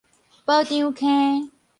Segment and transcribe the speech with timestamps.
[0.45, 1.51] 保長坑